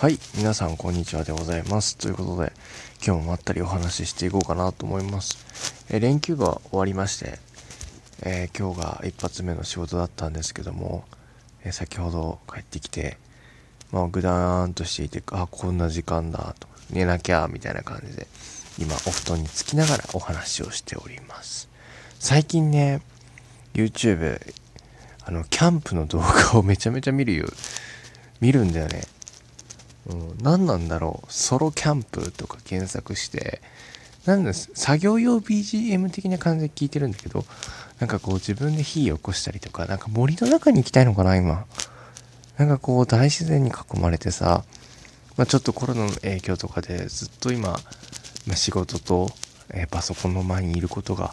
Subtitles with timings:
[0.00, 1.98] はい、皆さんこんにちはでございます。
[1.98, 2.52] ということで、
[3.04, 5.84] 今日もまったりお話ししていこうかなと思います。
[5.90, 7.40] え連休が終わりまして、
[8.22, 11.04] えー、今日が一発目の仕事だったんですけども、
[11.64, 13.18] えー、先ほど帰ってきて、
[13.90, 18.28] まあ、ぐだーんとしていて、あ、こんな時間だと、寝なきゃ、みたいな感じで、
[18.78, 21.68] 今、お布団につきながらお話をしております。
[22.20, 23.00] 最近ね、
[23.74, 24.40] YouTube、
[25.24, 27.48] あの、キャンプの動画をめちゃめちゃ見るよ、
[28.40, 29.02] 見るんだよね。
[30.08, 31.32] うん、何なんだろう。
[31.32, 33.60] ソロキャンプとか検索して
[34.26, 37.44] なんです作業用 BGM 的な感じで聞いてるんだけど
[37.98, 41.66] なんかこう自分で火を起こしたりとかなんか森の中に行きたいのかな今。
[42.58, 44.64] なんかこう大自然に囲まれてさ、
[45.36, 47.78] まあ、ちょっとコロナの影響とかでずっと今、ま
[48.54, 49.30] あ、仕事と、
[49.70, 51.32] えー、パソコンの前にいることが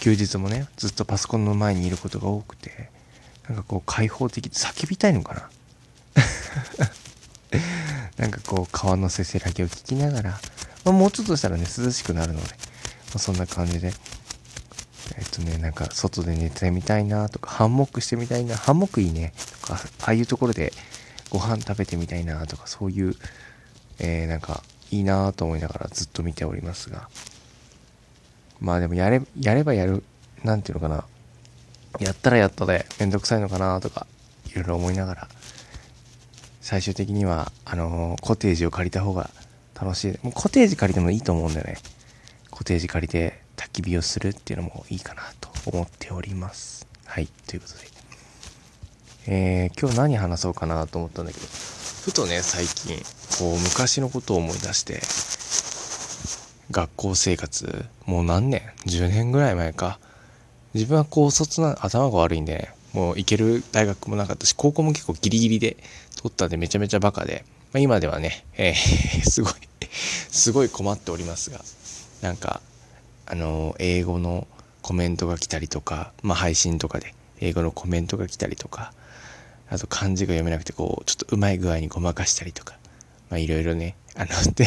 [0.00, 2.90] 休日もねずっとパソコンの前にいることが多くて
[3.48, 5.48] なんかこう開放的叫びたいのかな。
[8.20, 10.30] なんかこう川のせせらぎを聞きながら、
[10.84, 12.54] まあ、もうちょっとしたらね涼しくなるので、ま
[13.14, 13.92] あ、そんな感じで
[15.16, 20.74] えっとねなんか外で寝てみたいなとかハンモックしてみたいなハンモックいいねとかああいうところで
[21.30, 23.14] ご飯食べてみたいなとかそういう、
[24.00, 27.08] えー、なんかいいなと思いながらずっと見ておりますが。
[28.60, 30.04] まあでもやれやればやる
[30.44, 31.04] なんていうのかな。
[31.98, 34.06] やったらやったでめんどくさいのかなとか
[34.50, 35.28] いろいろ思いながら。
[36.70, 39.28] 最終的には、あのー、コテージを借りた方が
[39.74, 40.18] 楽しい。
[40.22, 41.78] もうコテージ借りてもいいと思うんだよね。
[42.48, 46.86] コテージ借りて焚き火をするっていうのもいいかなと思っております。
[47.06, 47.80] はい、ということで。
[49.26, 51.46] えー、今日何話そうかなと思ったんだけど、
[52.04, 53.02] ふとね、最近、
[53.40, 55.00] こう、昔のことを思い出して、
[56.70, 59.98] 学校生活、もう何年 ?10 年ぐらい前か。
[60.74, 65.76] 自分は高卒な、頭が悪いんでね、もう行ける大学もなかったし、高校も結構ギリギリで
[66.20, 68.74] 取ったでめちゃめちゃバカで、まあ、今ではね、えー、
[69.24, 69.54] すごい
[70.30, 71.64] すごい困っておりますが、
[72.20, 72.60] なんか、
[73.24, 74.46] あのー、英語の
[74.82, 78.92] コメントが来たりとか、まあ、配信とかで英語のコメントが来たりとか、
[79.70, 82.76] あと漢字が読めなくて、こう、ちょっとうまい具合にごまかしたりとか、
[83.30, 84.66] まあ、いろいろね、あの、で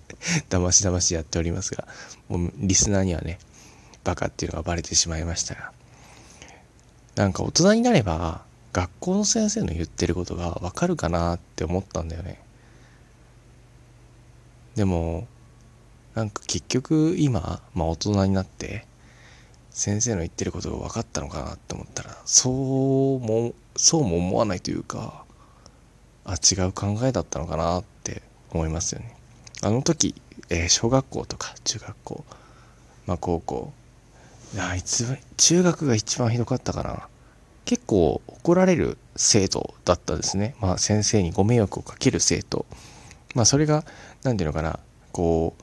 [0.48, 1.86] だましだましやっておりますが、
[2.28, 3.38] もう、リスナーにはね、
[4.04, 5.72] バカっていうのがバレてしまいましたが、
[7.14, 8.42] なんか大人になれば
[8.74, 12.42] 学校の先生の言ってることがわかるかなって思ったんだよね。
[14.74, 15.28] でも
[16.16, 18.84] なんか結局今、まあ、大人になって
[19.70, 25.24] 先生の言ってることが分かったのかなって思ったらそうもそうも思わないというか
[26.24, 29.16] あ違う考えだったのかなって思いますよね。
[29.62, 30.16] あの時、
[30.50, 32.24] えー、小学校とか中学校
[33.06, 33.72] まあ高校
[34.58, 37.08] あいつ中学が一番ひどかったかな。
[37.64, 40.54] 結構怒られる生徒だったんですね。
[40.60, 42.66] まあ先生にご迷惑をかける生徒。
[43.34, 43.84] まあそれが
[44.22, 44.78] 何て言うのかな。
[45.12, 45.62] こう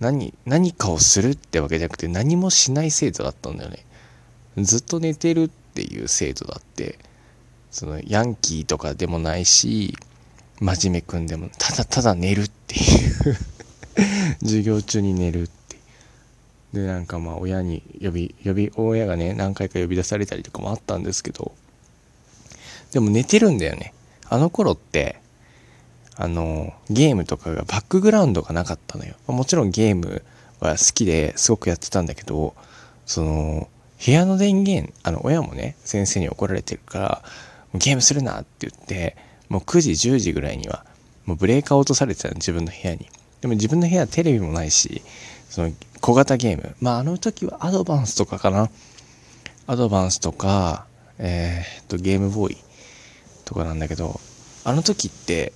[0.00, 3.84] 何何かをするってわけじゃなくて何もしない生徒だったんだよね。
[4.58, 6.98] ずっと寝てるっていう生徒だって
[7.70, 9.96] そのヤンキーとかでもないし
[10.60, 13.36] 真面目くんでもただただ寝るっていう。
[14.42, 15.65] 授業中に寝るって
[16.76, 21.52] でなんかまあ親に呼び呼び親がね何回か呼び出されたりとかもあったんですけど
[22.92, 23.92] でも寝てるんだよね。
[24.28, 25.20] あの頃って
[26.16, 29.14] あのゲームとかがバックグラウンドがなかったのよ。
[29.26, 30.22] もちろんゲーム
[30.60, 32.54] は好きですごくやってたんだけど
[33.06, 33.68] その
[34.04, 37.22] 部屋の電源あの親もね先生に怒られてるから
[37.74, 39.16] ゲームするなって言って
[39.48, 40.84] もう9時10時ぐらいには
[41.24, 43.08] もうブレーカー落とされてたの自分の部屋に。
[43.40, 45.02] でも自分の部屋はテレビもないし
[45.56, 45.72] その
[46.02, 46.76] 小型ゲーム。
[46.82, 48.68] まあ、あの時はアドバンスとかかな。
[49.66, 50.84] アドバンスとか、
[51.18, 52.58] えー、っと、ゲームボーイ
[53.46, 54.20] とかなんだけど、
[54.64, 55.54] あの時って、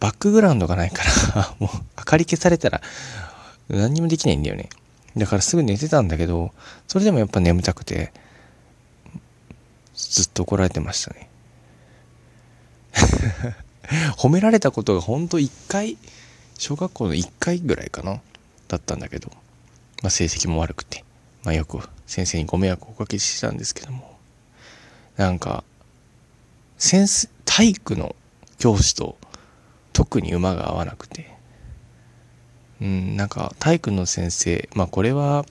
[0.00, 1.02] バックグラウンドがないか
[1.34, 2.82] ら もう、明かり消されたら、
[3.70, 4.68] 何にもできないんだよね。
[5.16, 6.52] だからすぐ寝てたんだけど、
[6.86, 8.12] それでもやっぱ眠たくて、
[9.96, 11.30] ずっと怒られてましたね。
[14.18, 15.96] 褒められたことがほんと1回、
[16.58, 18.20] 小学校の1回ぐらいかな。
[18.68, 19.30] だったんだけど、
[20.02, 21.04] まあ、成績も悪くて、
[21.44, 24.16] まあ、よく先生にご迷惑をおかけしてたんですけども
[25.16, 25.64] なんか
[26.76, 28.14] 先生体育の
[28.58, 29.16] 教師と
[29.92, 31.34] 特に馬が合わなくて
[32.80, 35.44] うんなんか体育の先生まあこれは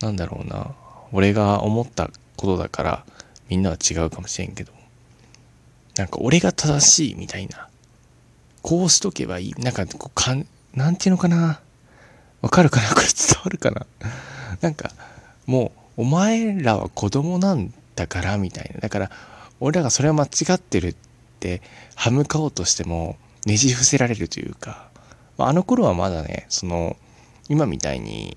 [0.00, 0.74] なんだろうな
[1.12, 3.04] 俺が思ったことだから
[3.48, 4.72] みんなは違うかもしれんけど
[5.96, 7.68] なんか俺が正しいみたいな
[8.62, 11.60] こうしとけばいいなんかこうかんなんていうのかな
[12.44, 12.88] わかるかな？
[12.90, 13.86] これ伝わるかな？
[14.60, 14.90] なんか、
[15.46, 18.80] もう、お前らは子供なんだから、みたいな。
[18.80, 19.10] だから、
[19.60, 20.96] 俺らがそれは間違ってるっ
[21.40, 21.62] て
[21.94, 24.88] 歯向かおうとしてもねじ伏せられるというか、
[25.38, 26.96] あ、あの頃はまだねその
[27.48, 28.36] 今みたいに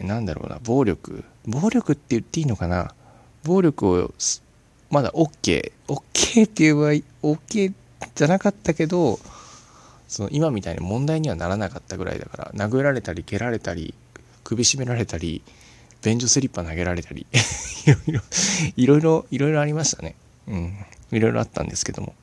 [0.00, 2.94] なんだろうな暴力暴力って言っていいのかな？
[3.44, 4.10] 暴力を
[4.90, 7.72] まだ OK OK って言えば OK
[8.14, 9.20] じゃなかったけど
[10.08, 13.94] その今みたいに問題にはならなかったぐらいだから殴られたり蹴られたり
[14.44, 15.42] 首絞められたり
[16.02, 17.26] 便所スリッパ投げられたり
[17.86, 18.20] いろいろ
[18.76, 20.14] いろいろいろいろありましたね。
[20.46, 20.76] うん。
[21.12, 22.14] いろいろあったんですけども。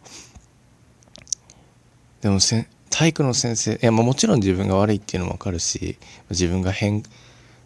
[2.21, 5.97] でもせ体育の先生いや、もちろん自分が悪いっていうのも分かるし
[6.29, 7.03] 自分が変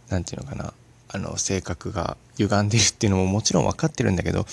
[0.10, 0.74] なんていうのかな
[1.10, 4.48] あの性格が歪んでるっていうのももちろん分かってるんだけど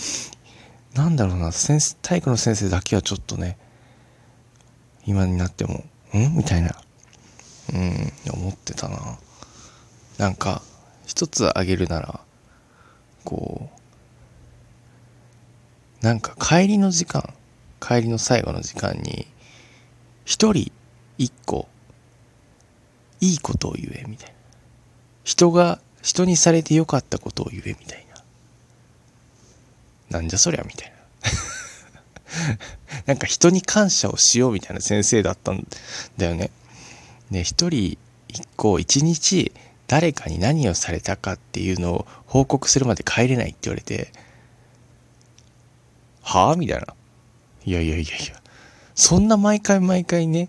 [0.95, 3.57] なんだろうな先生体育の先生だけはちょっとね
[5.07, 5.85] 今になっても
[6.15, 6.37] ん？
[6.37, 6.75] みたいな。
[7.73, 9.19] うん思ってたな。
[10.19, 10.63] なんか
[11.07, 12.21] 一つ挙げるなら
[13.25, 13.71] こ
[16.03, 17.35] うなんか帰りの時間
[17.81, 19.27] 帰りの最後の時間に
[20.25, 20.71] 一人
[21.19, 21.69] 一個
[23.21, 24.35] いいことを言えみたいな。
[25.25, 28.07] 人が人にされてよかったことを言えみたい
[30.11, 30.19] な。
[30.19, 30.94] なんじゃそりゃみたいな。
[33.07, 35.67] なんか人に感謝をしようみたいな先生だったん
[36.17, 36.51] だよね。
[37.31, 37.99] で一人
[38.29, 39.53] 一個一日
[39.87, 44.13] 誰かに何をされたかっていうのを報告するまで帰れないって言われて
[46.23, 46.57] はあ？
[46.57, 46.87] みたいな。
[47.67, 48.41] いやいやいやいや。
[48.95, 50.49] そんな毎回毎回ね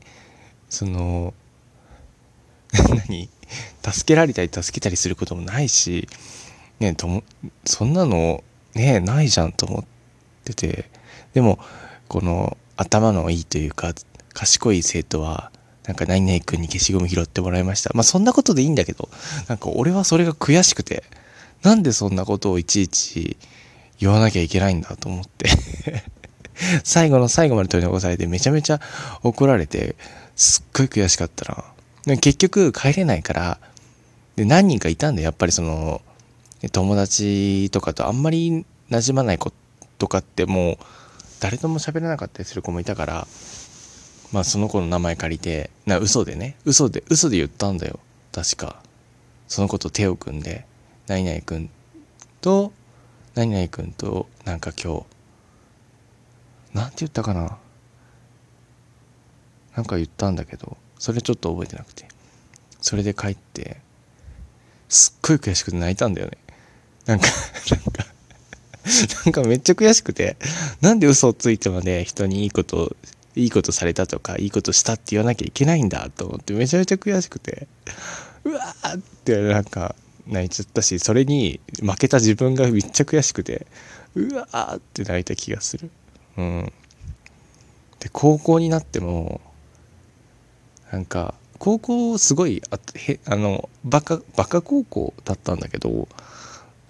[0.70, 1.34] その
[2.74, 3.30] 何？
[3.84, 6.08] 助けられたり助けたりすることもないし
[6.80, 7.24] ねとも
[7.66, 8.44] そんなの
[8.74, 9.86] ねないじゃんと思っ
[10.44, 10.94] てて。
[11.36, 11.60] でも
[12.08, 13.94] この頭のいいというか
[14.34, 15.52] 賢い生徒は
[15.86, 17.92] なんか何々君に消しゴム拾ってもらいました。
[17.94, 19.08] まあそんなことでいいんだけど、
[19.48, 21.04] なんか俺はそれが悔しくて、
[21.62, 23.38] なんでそんなことをいちいち
[24.00, 25.50] 言わなきゃいけないんだと思って
[26.84, 28.81] 最後の最後まで取り残されてめちゃめちゃ
[29.24, 29.96] 怒られて、
[30.36, 31.64] すっごい悔しかった
[32.08, 32.18] な。
[32.18, 33.60] 結局帰れないから、
[34.36, 35.26] で、何人かいたんだよ。
[35.26, 36.02] やっぱりその、
[36.72, 39.52] 友達とかとあんまり馴染まない子
[39.98, 40.78] とかってもう、
[41.40, 43.28] 誰とも喋らなかったりする子もいたから、
[44.32, 48.00] まあその子の名前借りて、な、嘘でね、嘘で、嘘で言ったんだよ。
[48.32, 48.82] 確か。
[49.48, 50.66] その子と手を組んで、
[51.08, 51.70] 何々君
[52.42, 52.74] と、
[53.36, 55.06] 何々君と、なんか今
[56.74, 57.58] 日、なんて言ったかな。
[59.76, 62.08] なんか言ったんだけど、それちょっと覚えてなくて。
[62.81, 63.78] それで帰って、
[64.90, 66.38] すっごい悔しくて泣いたんだよね。
[67.06, 67.28] なんか
[67.72, 68.15] なんか
[69.26, 70.38] なんかめっちゃ悔しくて、
[70.82, 72.96] なんで嘘をついてまで人にいいこと
[73.36, 77.68] いいことされたとかいいことしたって言わなきゃいけないんだと思ってめちゃめちゃ悔しくて
[78.44, 79.96] うわーってなんか
[80.28, 83.68] 泣いちゃったしそれに負けた自分がめっちゃ悔しくて
[84.16, 85.92] うわーって泣いた気がする。
[86.38, 86.74] うん。
[88.00, 89.42] で高校になっても
[90.92, 96.08] なんか高校すごいあへあのバカバカ高校だったんだけど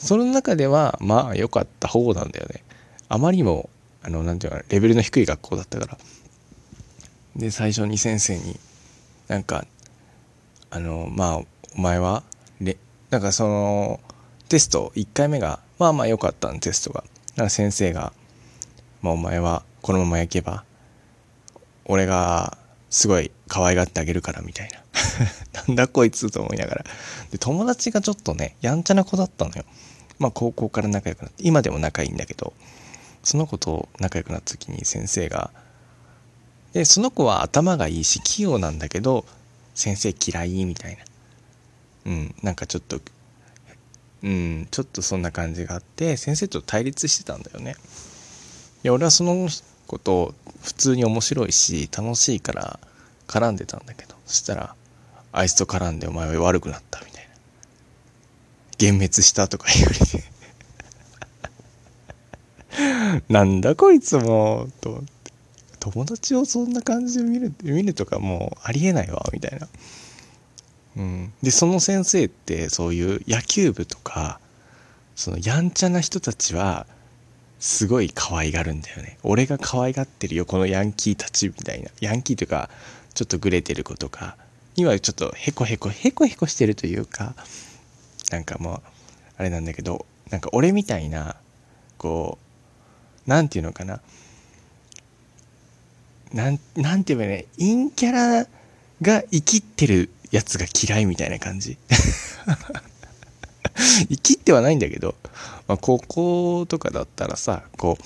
[0.05, 2.63] その中ではまあ良かった方なんだよね。
[3.09, 3.69] あまりにも
[4.03, 5.97] あのなんていうかレベルの低い学校だったから。
[7.35, 8.57] で最初に先生に
[9.27, 9.65] なんか
[10.69, 12.21] あのまあお前は
[12.61, 12.77] レ
[13.09, 13.99] なんかその
[14.47, 17.01] テスト1回目がまあまあ良かったのテストが。
[17.01, 18.13] だから先生が、
[19.01, 20.63] まあ、お前はこのまま焼けば
[21.83, 22.57] 俺が
[22.89, 24.83] すごい可愛がってあげるからみたいな。
[25.67, 26.85] なんだこいつと思いながら。
[27.31, 29.65] で友達がちょっとねやんちゃな子だったのよ。
[30.19, 32.53] まあ高校から仲良くなって今でも仲いいんだけど
[33.23, 35.51] その子と仲良くなった時に先生が
[36.73, 39.25] でその子は頭がいいし器用なんだけど
[39.73, 41.03] 先生嫌いみたいな。
[42.05, 42.99] うんなんかちょっと
[44.23, 47.75] うんちょっとそんな感じがあって先生と対立してたんだよね。
[48.83, 49.47] いや俺はその
[49.87, 52.79] 子と普通に面白いし楽しいから
[53.27, 54.15] 絡んでたんだけど。
[54.25, 54.75] そしたら
[55.31, 57.14] あいつと絡んでお前は悪くなったみたいな。
[58.79, 60.23] 幻滅したとか言われて。
[63.29, 65.15] なんだこいつもと思って。
[65.91, 69.67] 友達をそんな感じで見る見るとかもうありえないわみたいな。
[70.97, 74.39] うん、でその先生ってそういう野球部とか
[75.15, 76.87] そのやんちゃな人たちは
[77.59, 79.19] すごい可愛がるんだよね。
[79.21, 81.91] 俺が可愛がってるよこのヤンキーたちみたいな。
[82.01, 82.71] ヤンキーとか
[83.13, 84.37] ちょっとグレてる子とか
[84.75, 87.35] にはちょっとヘコヘコヘコヘコしてるというか
[88.31, 88.81] なんかもう
[89.37, 91.35] あれなんだけどなんか俺みたいな
[91.97, 94.01] こう何て言うのかな。
[96.33, 98.47] なん、なんて言えばね、陰キャラ
[99.01, 101.77] が生きってるやつが嫌いみたいな感じ。
[104.09, 105.15] 生きってはないんだけど、
[105.67, 108.03] まあ、高校とかだったらさ、こう、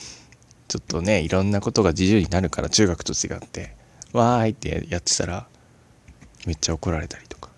[0.69, 3.75] ちょっとねいろんなことが自由になるから中学と違って
[4.13, 5.47] わーいってやってたら
[6.45, 7.49] めっちゃ怒られたりとか。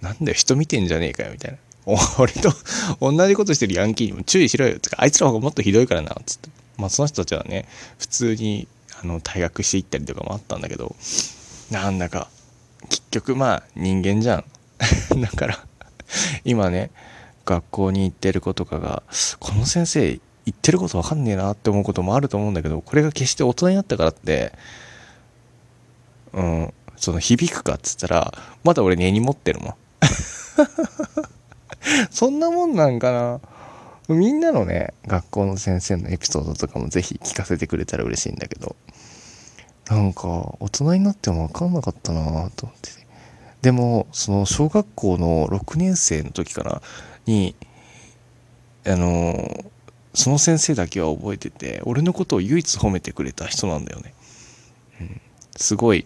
[0.00, 1.58] なんだよ人見てんじゃねえかよみたいな。
[2.18, 2.52] 俺と
[3.00, 4.76] 同じことしてるヤンキーにも注意しろよ。
[4.76, 6.48] ってかあいつら方がもっとひどいからなつって。
[6.76, 7.66] まあその人たちはね
[7.98, 8.66] 普通に
[9.02, 10.96] あの退学していったりとかもあったんだけど
[11.70, 12.28] なんだか
[12.88, 14.44] 結局まあ人間じゃん。
[15.20, 15.66] だから
[16.44, 16.90] 今ね
[17.44, 19.02] 学校に行ってる子とかが
[19.38, 24.52] この先生言ってること分かんねえなって思うこともあると思うんだけどこれが決して大人になったからって
[26.32, 29.74] うんその響くかっつったらまだ俺根に持ってるもん。
[32.10, 33.40] そんなもんなんかな。
[34.08, 38.76] みんなのね学校の先生のエピソードとかもぜひ聞かせてくれたら嬉しいんだけど。
[39.88, 40.26] なんか
[40.60, 42.90] 大人になっても分かんなかったなと思って。
[43.62, 46.82] でもその小学校の6年生の時かな
[47.24, 47.54] に
[48.86, 49.64] あの
[50.12, 54.14] その先生だけは覚えてて俺のことを唯一褒めてくれた人なんだよね、
[55.00, 55.20] うん、
[55.56, 56.04] すごい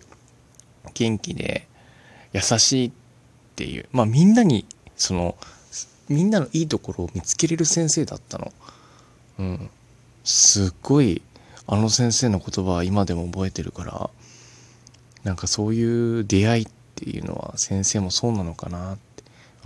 [0.95, 1.67] 元気で
[2.33, 2.93] 優しいっ
[3.57, 3.89] ていう。
[3.91, 4.65] まあみんなに
[4.97, 5.37] その
[6.09, 8.53] みんなのいいところを見つけれる先生だったの。
[9.39, 9.71] うん。
[10.25, 11.23] すっごい
[11.67, 14.11] あの先生の言葉は今でも覚えてるから
[15.25, 19.09] なんかそういう出会いっていうのは先生もそうなのかなって。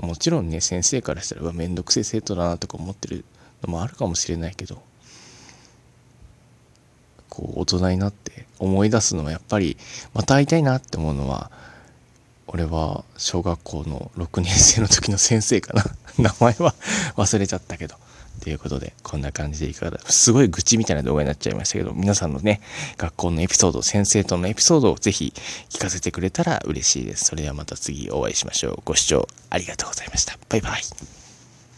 [0.01, 3.25] もちろんね先生からしたらうわめんどくせえ生徒だなとか思ってる
[3.63, 4.83] のもあるかもしれないけど
[7.29, 9.77] こう大人になって思い出すのはやっぱり
[10.15, 11.51] また会いたいなって思うのは
[12.47, 15.85] 俺は小学校の6年生の時の先生かな
[16.19, 16.75] 名前は
[17.17, 17.97] 忘れちゃったけど
[18.43, 22.61] ということで、こんな感じでいかがだすごい愚痴みたいな動画になっちゃいましたけど、皆さんのね、
[22.97, 25.33] 学校のエピソード、先生とのエピソードをぜひ
[25.71, 27.27] 聞かせてくれたら嬉しいです。
[27.27, 28.79] それではまた次お会いしましょう。
[28.85, 30.37] ご視聴ありがとうございました。
[30.49, 31.22] バイバイ。